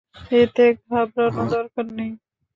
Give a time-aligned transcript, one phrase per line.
[0.33, 2.11] এতে ঘাবড়ানো দরকার নেই।